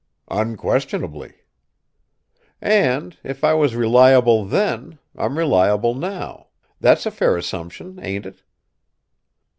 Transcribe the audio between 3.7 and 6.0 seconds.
reliable then, I'm reliable